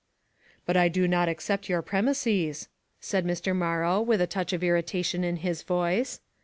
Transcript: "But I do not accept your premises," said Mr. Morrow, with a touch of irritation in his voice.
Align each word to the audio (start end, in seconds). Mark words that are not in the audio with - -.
"But 0.65 0.75
I 0.75 0.87
do 0.87 1.07
not 1.07 1.29
accept 1.29 1.69
your 1.69 1.83
premises," 1.83 2.69
said 2.99 3.23
Mr. 3.23 3.55
Morrow, 3.55 4.01
with 4.01 4.19
a 4.19 4.25
touch 4.25 4.51
of 4.51 4.63
irritation 4.63 5.23
in 5.23 5.35
his 5.35 5.61
voice. 5.61 6.21